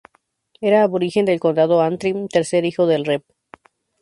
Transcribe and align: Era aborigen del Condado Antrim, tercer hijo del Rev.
Era 0.61 0.81
aborigen 0.81 1.25
del 1.25 1.39
Condado 1.39 1.79
Antrim, 1.83 2.27
tercer 2.27 2.65
hijo 2.65 2.87
del 2.87 3.05
Rev. 3.05 3.21